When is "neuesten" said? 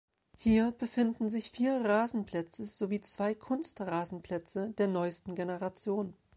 4.87-5.35